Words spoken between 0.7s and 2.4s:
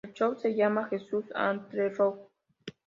"Jesus At the Roxy".